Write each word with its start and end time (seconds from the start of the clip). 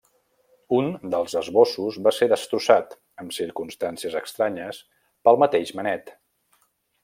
Un 0.77 0.87
dels 1.15 1.35
esbossos 1.41 1.99
va 2.07 2.13
ser 2.19 2.27
destrossat 2.33 2.95
-en 2.97 3.29
circumstàncies 3.37 4.19
estranyes- 4.23 4.83
pel 5.29 5.41
mateix 5.45 5.77
Manet. 5.83 6.15